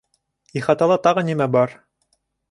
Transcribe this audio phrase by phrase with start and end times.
[0.61, 1.77] Ихатала тағы нимә бар?